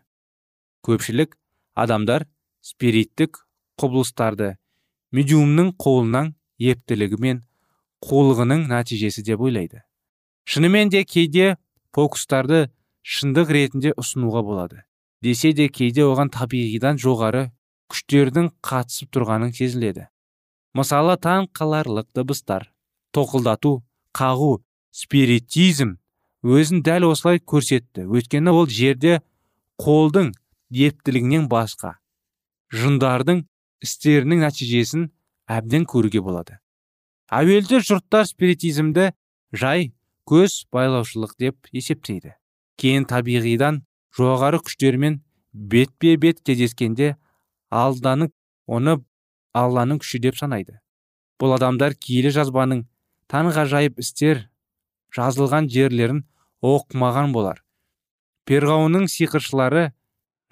Көпшілік 0.85 1.35
адамдар 1.75 2.27
спириттік 2.63 3.43
құбылыстарды 3.81 4.55
медиумның 5.11 5.73
қолынан 5.81 6.33
ептілігі 6.59 7.19
мен 7.21 7.43
қулығының 8.03 8.67
нәтижесі 8.71 9.23
деп 9.25 9.41
ойлайды. 9.41 9.83
Шынымен 10.47 10.89
де 10.93 11.03
кейде 11.03 11.57
фокустарды 11.95 12.67
шындық 13.03 13.51
ретінде 13.51 13.93
ұсынуға 13.97 14.43
болады. 14.45 14.83
Десе 15.23 15.51
де 15.53 15.67
кейде 15.67 16.05
оған 16.05 16.29
табиғидан 16.33 16.99
жоғары 17.01 17.49
күштердің 17.91 18.51
қатысып 18.63 19.11
тұрғанын 19.15 19.53
сезіледі. 19.57 20.07
Мысалы 20.77 21.17
таң 21.17 21.47
қаларлық 21.57 22.11
дыбыстар. 22.15 22.69
Тоқылдату 23.15 23.81
қағу 24.17 24.57
спиритизм 24.91 25.97
өзін 26.43 26.81
дәл 26.85 27.07
осылай 27.11 27.39
көрсетті. 27.39 28.07
Өйткені 28.07 28.53
ол 28.53 28.67
жерде 28.67 29.21
қолдың 29.81 30.33
ептілігінен 30.73 31.47
басқа 31.51 31.97
жындардың 32.73 33.43
істерінің 33.83 34.43
нәтижесін 34.45 35.09
әбден 35.47 35.85
көруге 35.87 36.21
болады. 36.23 36.57
Әуелде 37.31 37.79
жұрттар 37.83 38.27
спиритизмді 38.27 39.11
жай 39.53 39.91
көз 40.27 40.65
байлаушылық 40.73 41.35
деп 41.39 41.69
есептейді. 41.71 42.33
Кейін 42.77 43.07
табиғидан 43.07 43.81
жоғары 44.17 44.59
күштермен 44.63 45.21
бетпе 45.53 46.15
бет 46.17 46.41
кездескенде 46.45 47.15
алданып 47.69 48.33
оны 48.67 48.97
алланың 49.53 50.01
күші 50.03 50.21
деп 50.23 50.37
санайды. 50.37 50.79
Бұл 51.39 51.55
адамдар 51.57 51.95
киелі 51.95 52.31
жазбаның 52.33 52.85
таңғажайып 53.31 53.99
істер 54.03 54.47
жазылған 55.15 55.69
жерлерін 55.71 56.23
оқымаған 56.63 57.33
болар. 57.35 57.63
Перғауынның 58.47 59.07
сиқыршылары 59.11 59.91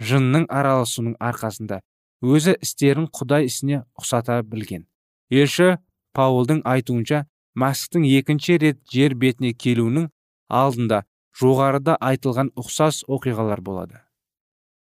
жынның 0.04 0.48
араласуының 0.52 1.16
арқасында 1.20 1.80
өзі 2.26 2.56
істерін 2.62 3.08
құдай 3.16 3.48
ісіне 3.48 3.84
ұқсата 4.00 4.42
білген. 4.44 4.86
Елші 5.32 5.78
паулдың 6.16 6.62
айтуынша 6.68 7.26
мәсіхтің 7.56 8.08
екінші 8.20 8.58
рет 8.64 8.82
жер 8.92 9.16
бетіне 9.16 9.54
келуінің 9.54 10.10
алдында 10.50 11.04
жоғарыда 11.40 11.96
айтылған 12.10 12.52
ұқсас 12.60 13.04
оқиғалар 13.08 13.62
болады. 13.64 14.02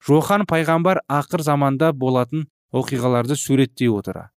Жохан 0.03 0.47
пайғамбар 0.49 1.03
ақыр 1.09 1.45
заманда 1.45 1.93
болатын 1.93 2.49
оқиғаларды 2.73 3.37
суреттей 3.37 3.93
отыра. 3.93 4.31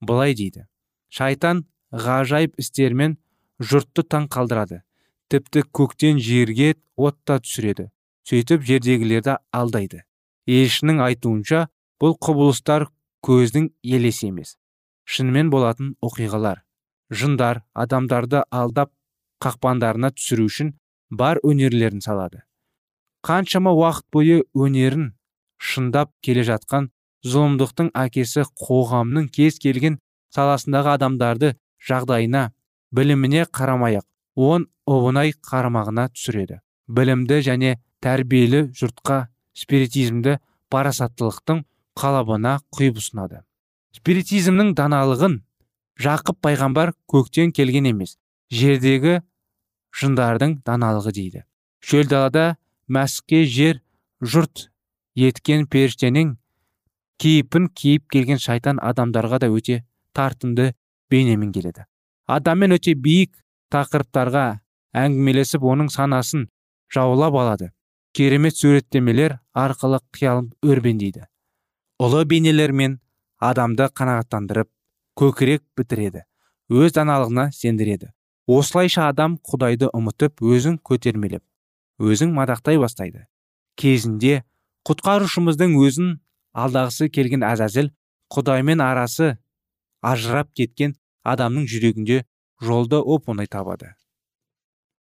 Былай 0.00 0.34
дейді 0.34 0.66
шайтан 1.12 1.66
ғажайып 1.92 2.56
істермен 2.58 3.18
жұртты 3.60 4.04
таң 4.08 4.28
қалдырады. 4.32 4.82
Тіпті 5.28 5.64
көктен 5.72 6.18
жерге 6.20 6.74
отта 6.96 7.38
түсіреді. 7.40 7.90
Сөйтіп 8.28 8.64
жердегілерді 8.66 9.38
алдайды. 9.52 10.02
Елшінің 10.46 11.00
айтуынша 11.04 11.66
бұл 12.02 12.16
құбылыстар 12.18 12.88
көздің 13.24 13.70
елесі 13.82 14.28
емес. 14.32 14.56
Шынымен 15.04 15.50
болатын 15.50 15.94
оқиғалар. 16.02 16.62
Жындар 17.10 17.62
адамдарды 17.74 18.42
алдап 18.50 18.92
қақпандарына 19.42 20.12
түсіру 20.16 20.46
үшін 20.48 20.72
бар 21.10 21.40
өнерлерін 21.44 22.00
салады. 22.00 22.42
Қаншама 23.22 23.72
уақыт 23.76 24.06
бойы 24.12 24.42
өнерін 24.54 25.12
шындап 25.58 26.10
келе 26.24 26.42
жатқан 26.46 26.88
зұлымдықтың 27.26 27.92
әкесі 27.94 28.46
қоғамның 28.58 29.28
кез 29.34 29.58
келген 29.62 30.00
саласындағы 30.34 30.94
адамдарды 30.96 31.52
жағдайына 31.88 32.50
біліміне 32.92 33.46
қарамай 33.50 33.98
ақ 34.00 34.06
он 34.36 34.66
обынай 34.86 35.32
қарамағына 35.32 36.08
түсіреді. 36.14 36.60
Білімді 36.88 37.40
және 37.44 37.76
тәрбиелі 38.02 38.68
жұртқа 38.76 39.26
спиритизмді 39.56 40.38
парасаттылықтың 40.72 41.62
қалабына 41.98 42.58
құйып 42.74 43.00
ұсынады. 43.02 43.42
Спиритизмнің 43.92 44.72
даналығын 44.78 45.38
жақып 46.00 46.40
пайғамбар 46.42 46.94
көктен 47.12 47.52
келген 47.52 47.90
емес 47.92 48.16
жердегі 48.50 49.20
жындардың 49.92 50.60
даналығы 50.66 51.12
дейді. 51.12 51.44
Шөл 51.84 52.08
далада 52.08 52.56
мәсіхке 52.88 53.44
жер 53.44 53.82
жұрт 54.22 54.68
еткен 55.18 55.66
періштенің 55.66 56.36
кейіпін 57.20 57.68
киіп 57.76 58.08
келген 58.12 58.40
шайтан 58.40 58.80
адамдарға 58.82 59.42
да 59.44 59.50
өте 59.52 59.82
тартымды 60.16 60.72
бейнемен 61.12 61.52
келеді. 61.52 61.84
Адаммен 62.26 62.76
өте 62.78 62.94
биік 62.96 63.36
тақырыптарға 63.72 64.46
әңгімелесіп 64.96 65.64
оның 65.74 65.92
санасын 65.92 66.48
жаулап 66.92 67.36
алады. 67.36 67.70
Керемет 68.12 68.56
суреттемелер 68.56 69.38
арқылы 69.56 70.00
қиялын 70.12 70.50
өрбендейді. 70.64 71.24
Ұлы 72.02 72.24
бейнелермен 72.28 72.98
адамды 73.40 73.88
қанағаттандырып 73.88 74.68
көкірек 75.16 75.64
бітіреді 75.76 76.26
өз 76.72 76.92
даналығына 76.96 77.50
сендіреді. 77.56 78.10
Осылайша 78.48 79.08
адам 79.08 79.38
құдайды 79.48 79.88
ұмытып 79.94 80.42
өзін 80.42 80.78
көтермелеп 80.84 81.42
өзін 82.02 82.32
мадақтай 82.36 82.80
бастайды. 82.80 83.26
Кезінде 83.78 84.42
құтқарушымыздың 84.88 85.76
өзін 85.78 86.16
алдағысы 86.52 87.08
келген 87.12 87.44
әзәзіл 87.46 87.92
құдаймен 88.34 88.82
арасы 88.82 89.36
ажырап 90.02 90.50
кеткен 90.58 90.96
адамның 91.22 91.66
жүрегінде 91.70 92.22
жолды 92.62 92.98
оп 92.98 93.28
оңай 93.28 93.46
табады. 93.46 93.94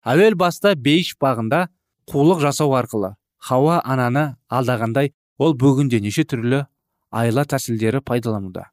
Әуел 0.05 0.35
баста 0.35 0.75
бейіш 0.75 1.15
бағында 1.21 1.67
қулық 2.11 2.41
жасау 2.43 2.75
арқылы 2.77 3.15
хауа 3.37 3.81
ананы 3.83 4.35
алдағандай 4.49 5.13
ол 5.37 5.55
бүгінде 5.57 6.01
неше 6.01 6.23
түрлі 6.23 6.65
айла 7.11 7.45
тәсілдері 7.45 8.01
пайдалануда. 8.01 8.69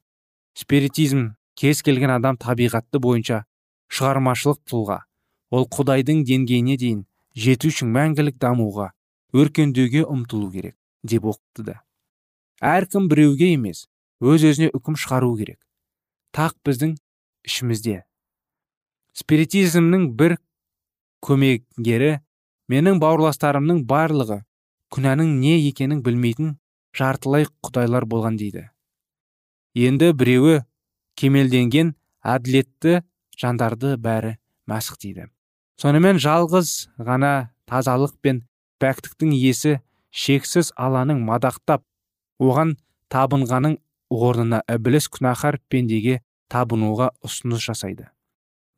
Спиритизм 0.55 1.33
кез 1.57 1.83
келген 1.83 2.13
адам 2.17 2.37
табиғатты 2.37 3.01
бойынша 3.01 3.45
шығармашылық 3.93 4.61
тұлға. 4.69 4.99
Ол 5.53 5.69
құдайдың 5.69 6.25
деңгейіне 6.29 6.77
дейін 6.81 7.07
жету 7.37 7.73
үшін 7.73 7.93
мәңгілік 7.97 8.39
дамуға 8.41 8.93
өркендеуге 9.33 10.05
ұмтылу 10.05 10.51
керек 10.53 10.77
деп 11.05 11.25
оқытты 11.29 11.81
әркім 12.63 13.09
біреуге 13.11 13.49
емес 13.57 13.89
өз 14.23 14.45
өзіне 14.47 14.69
үкім 14.71 14.95
шығару 14.95 15.33
керек. 15.35 15.59
Тақ 16.31 16.55
біздің 16.63 16.95
ішімізде. 17.47 18.03
Спиритизмнің 19.13 20.09
бір 20.17 20.37
көмегері 21.25 22.19
менің 22.73 23.01
бауырластарымның 23.03 23.85
барлығы 23.89 24.43
күнәнің 24.95 25.39
не 25.41 25.57
екенін 25.69 26.03
білмейтін 26.05 26.57
жартылай 26.97 27.47
құдайлар 27.65 28.07
болған 28.09 28.39
дейді. 28.41 28.69
Енді 29.75 30.13
біреуі 30.17 30.63
кемелденген 31.17 31.95
әділетті 32.23 33.01
жандарды 33.41 33.97
бәрі 33.97 34.37
мәсіх 34.69 34.99
дейді. 35.03 35.29
Сонымен 35.81 36.21
жалғыз 36.23 36.93
ғана 37.01 37.53
тазалық 37.69 38.15
пен 38.23 38.43
пәктіктің 38.83 39.33
иесі 39.37 39.79
шексіз 40.13 40.73
аланың 40.77 41.23
мадақтап 41.27 41.85
оған 42.43 42.77
табынғаның 43.13 43.79
орнына 44.13 44.61
ібіліс 44.69 45.09
күнәһар 45.15 45.59
пендеге 45.73 46.21
табынуға 46.53 47.11
ұсыныс 47.25 47.65
жасайды. 47.65 48.11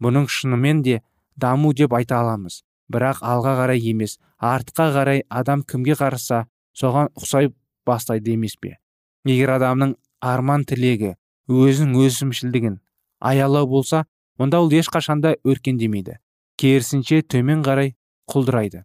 Бұның 0.02 0.28
шынымен 0.30 0.82
де 0.86 1.00
даму 1.36 1.72
деп 1.74 1.94
айта 1.98 2.20
аламыз. 2.22 2.62
Бірақ 2.92 3.22
алға 3.24 3.56
қарай 3.58 3.80
емес 3.90 4.18
артқа 4.38 4.90
қарай 4.94 5.22
адам 5.28 5.62
кімге 5.62 5.96
қараса 5.98 6.44
соған 6.76 7.10
ұқсай 7.18 7.50
бастайды 7.86 8.34
емес 8.34 8.56
пе? 8.60 8.76
Егер 9.24 9.56
адамның 9.56 9.94
арман 10.20 10.66
тілегі 10.68 11.14
өзінің 11.48 11.96
өсімшілдігін 12.04 12.78
аялау 13.20 13.66
болса 13.66 14.04
онда 14.38 14.60
ол 14.60 14.70
ешқашанда 14.70 15.36
өркендемейді. 15.44 16.18
Керісінше 16.60 17.22
төмен 17.22 17.64
қарай 17.64 17.94
құлдырайды. 18.30 18.84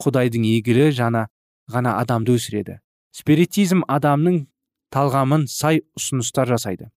Құдайдың 0.00 0.46
игілі 0.46 0.90
жана 0.96 1.26
ғана 1.70 1.98
адамды 2.00 2.36
өсіреді. 2.38 2.78
Спиритизм 3.12 3.82
адамның 3.88 4.46
талғамын 4.94 5.46
сай 5.50 5.82
ұсыныстар 5.98 6.48
жасайды. 6.54 6.90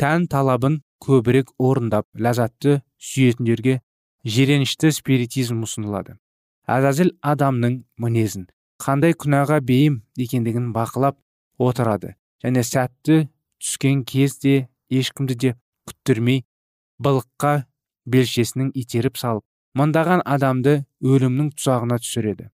Тән 0.00 0.26
талабын 0.30 0.80
көбірек 1.04 1.52
орындап 1.58 2.06
ләззатты 2.14 2.80
сүйетіндерге 2.98 3.80
жиренішті 4.24 4.90
спиритизм 4.92 5.62
ұсынылады. 5.66 6.18
Әзәзіл 6.68 7.14
адамның 7.24 7.82
мінезін 8.02 8.48
қандай 8.82 9.14
күнәға 9.18 9.60
бейім 9.64 10.02
екендігін 10.20 10.72
бақылап 10.74 11.18
отырады 11.58 12.14
және 12.44 12.62
сәтті 12.66 13.28
түскен 13.62 14.04
кезде 14.06 14.68
ешкімді 14.90 15.38
де 15.44 15.54
күттірмей 15.88 16.44
былыққа 17.02 17.54
белшесінің 18.12 18.70
итеріп 18.82 19.18
салып 19.20 19.44
мыңдаған 19.78 20.22
адамды 20.26 20.82
өлімнің 21.02 21.50
тұзағына 21.56 21.98
түсіреді. 22.02 22.48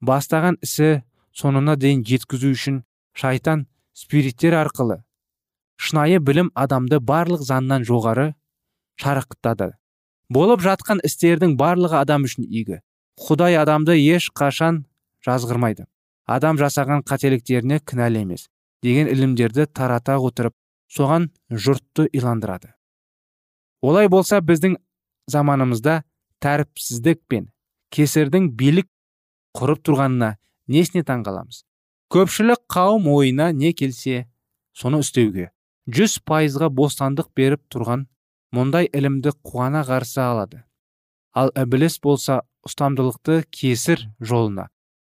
Бастаған 0.00 0.58
ісі 0.64 1.02
соңына 1.36 1.76
дейін 1.80 2.04
жеткізу 2.06 2.52
үшін 2.54 2.82
шайтан 3.16 3.66
спириттер 3.96 4.56
арқылы 4.60 5.00
шынайы 5.80 6.20
білім 6.20 6.50
адамды 6.54 7.00
барлық 7.00 7.42
заңнан 7.46 7.86
жоғары 7.88 8.32
шарықтады 9.00 9.72
болып 10.30 10.62
жатқан 10.62 11.00
істердің 11.06 11.56
барлығы 11.58 11.98
адам 12.00 12.24
үшін 12.28 12.46
игі. 12.46 12.80
Құдай 13.20 13.56
адамды 13.60 13.96
еш 13.98 14.30
қашан 14.36 14.84
жазғырмайды. 15.26 15.86
Адам 16.30 16.60
жасаған 16.60 17.02
қателіктеріне 17.08 17.80
кінәлі 17.82 18.22
емес 18.22 18.46
деген 18.84 19.10
ілімдерді 19.10 19.66
тарата 19.66 20.16
отырып 20.20 20.54
соған 20.88 21.28
жұртты 21.50 22.06
иландырады. 22.12 22.72
Олай 23.82 24.08
болса 24.08 24.40
біздің 24.40 24.76
заманымызда 25.28 26.02
тәріпсіздік 26.40 27.20
пен 27.28 27.50
кесірдің 27.92 28.52
билік 28.56 28.88
құрып 29.58 29.82
тұрғанына 29.88 30.36
несіне 30.68 31.02
таң 31.04 31.24
қаламыз? 31.26 31.64
Көпшілік 32.12 32.62
қауым 32.70 33.10
ойына 33.10 33.50
не 33.52 33.72
келсе 33.74 34.28
соны 34.72 35.02
істеуге 35.04 35.50
жүз 35.88 36.18
пайызға 36.28 36.68
бостандық 36.74 37.30
беріп 37.36 37.62
тұрған 37.72 38.06
мұндай 38.56 38.90
ілімді 38.92 39.32
қуана 39.46 39.84
қарсы 39.86 40.20
алады. 40.20 40.64
Ал 41.32 41.52
ібіліс 41.54 42.00
болса 42.02 42.42
ұстамдылықты 42.66 43.44
кесір 43.54 44.02
жолына 44.20 44.68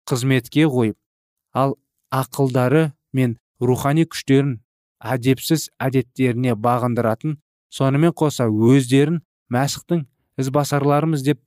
қызметке 0.09 0.67
қойып 0.71 0.97
ал 1.55 1.77
ақылдары 2.15 2.93
мен 3.13 3.37
рухани 3.61 4.07
күштерін 4.07 4.57
әдепсіз 5.01 5.69
әдеттеріне 5.83 6.57
бағындыратын 6.57 7.37
сонымен 7.71 8.15
қоса 8.17 8.49
өздерін 8.49 9.21
мәсіхтің 9.53 10.07
ізбасарларымыз 10.43 11.25
деп 11.27 11.43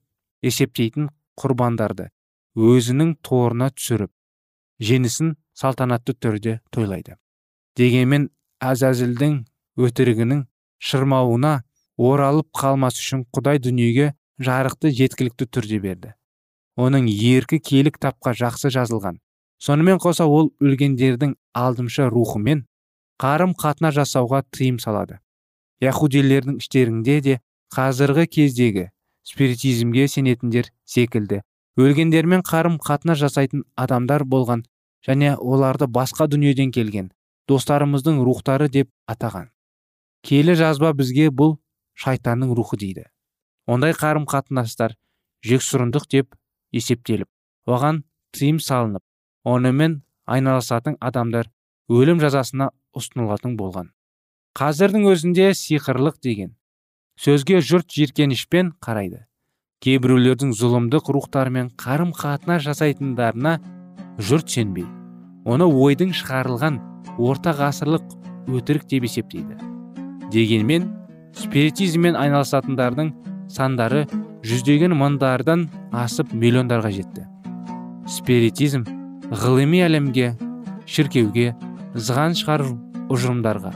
есептейтін 0.46 1.10
құрбандарды 1.40 2.10
өзінің 2.56 3.16
торына 3.26 3.70
түсіріп 3.74 4.12
жеңісін 4.80 5.34
салтанатты 5.54 6.14
түрде 6.16 6.60
тойлайды. 6.72 7.16
Дегенмен 7.76 8.30
әзәзілдің 8.60 9.36
өтірігінің 9.80 10.44
шырмауына 10.90 11.52
оралып 11.96 12.48
қалмас 12.56 13.00
үшін 13.00 13.24
құдай 13.36 13.60
дүниеге 13.62 14.12
жарықты 14.40 14.92
жеткілікті 14.96 15.46
түрде 15.52 15.80
берді. 15.80 16.14
Оның 16.80 17.08
еркі 17.10 17.58
келік 17.60 17.98
тапқа 18.00 18.32
жақсы 18.36 18.70
жазылған. 18.72 19.18
Сонымен 19.60 20.00
қоса 20.00 20.24
ол 20.24 20.52
өлгендердің 20.64 21.34
алдымшы 21.52 22.06
рухымен 22.08 22.64
қарым 23.20 23.52
қатына 23.52 23.90
жасауға 23.92 24.42
тыйым 24.56 24.78
салады. 24.80 25.18
Яхудилердің 25.84 26.56
іштерінде 26.62 27.20
де 27.20 27.40
қазіргі 27.74 28.26
кездегі 28.26 28.88
спиритизмге 29.24 30.08
сенетіндер 30.08 30.70
секілді. 30.84 31.42
Өлгендермен 31.76 32.42
қарым 32.44 32.78
қатына 32.80 33.14
жасайтын 33.16 33.64
адамдар 33.76 34.24
болған 34.24 34.64
және 35.06 35.36
оларды 35.36 35.86
басқа 35.86 36.26
дүниеден 36.32 36.72
келген. 36.72 37.10
Достарымыздың 37.50 38.20
рухтары 38.26 38.68
деп 38.70 38.90
атаған. 39.10 39.50
Келі 40.26 40.54
жазба 40.58 40.92
бізге 40.94 41.30
бұл 41.34 41.56
шайтанның 41.98 42.54
рухы 42.56 42.78
дейді. 42.80 43.06
Ондай 43.66 43.94
қарым 43.96 44.26
қатынастар 44.30 44.96
жексұрындық 45.46 46.06
деп 46.12 46.36
есептеліп 46.76 47.28
оған 47.70 48.02
тыйым 48.36 48.60
салынып 48.62 49.02
онымен 49.44 50.00
айналысатын 50.26 50.98
адамдар 51.00 51.50
өлім 51.88 52.20
жазасына 52.22 52.70
ұсынылатын 52.96 53.56
болған. 53.58 53.90
Қазірдің 54.58 55.08
өзінде 55.10 55.50
сиқырлық 55.56 56.20
деген 56.22 56.54
сөзге 57.20 57.60
жұрт 57.64 57.90
жиіркенішпен 57.96 58.74
қарайды. 58.84 59.26
Кейбіреулердің 59.80 60.52
зұлымдық 60.56 61.12
рухтарымен 61.16 61.72
қарым 61.80 62.12
қатынас 62.16 62.66
жасайтындарына 62.68 63.58
жұрт 64.20 64.52
сенбей 64.52 64.88
оны 65.50 65.66
ойдың 65.66 66.14
шығарылған 66.16 66.78
орта 67.18 67.54
ғасырлық 67.58 68.06
өтірік 68.60 68.86
деп 68.90 69.06
есептейді 69.08 69.58
дегенмен 70.32 70.88
спиритизммен 71.36 72.16
айналысатындардың 72.18 73.12
сандары 73.50 74.06
жүздеген 74.46 74.94
мыңдардан 74.96 75.66
асып 75.92 76.32
миллиондарға 76.32 76.92
жетті. 76.94 77.26
Спиритизм 78.10 78.86
ғылыми 79.42 79.82
әлемге 79.86 80.32
шіркеуге 80.90 81.52
зған 81.94 82.36
шығару 82.38 82.74
ұжымдарға 83.12 83.74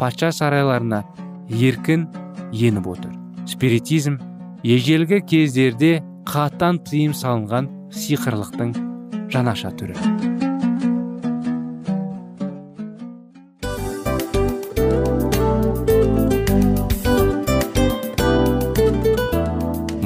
патша 0.00 0.32
сарайларына 0.34 1.04
еркін 1.48 2.08
еніп 2.52 2.90
отыр. 2.96 3.14
Спиритизм 3.46 4.18
ежелгі 4.64 5.22
кездерде 5.28 5.98
қаттан 6.28 6.80
тыйым 6.88 7.16
салынған 7.16 7.70
сиқырлықтың 7.94 8.78
жанаша 9.32 9.74
түрі. 9.78 10.33